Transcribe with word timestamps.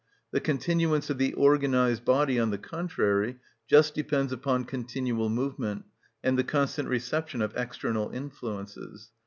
The 0.31 0.39
continuance 0.39 1.11
of 1.11 1.19
the 1.19 1.35
organised 1.35 2.03
body, 2.05 2.39
on 2.39 2.49
the 2.49 2.57
contrary, 2.57 3.37
just 3.67 3.93
depends 3.93 4.33
upon 4.33 4.65
continual 4.65 5.29
movement 5.29 5.85
and 6.23 6.39
the 6.39 6.43
constant 6.43 6.89
reception 6.89 7.39
of 7.39 7.55
external 7.55 8.09
influences. 8.09 9.11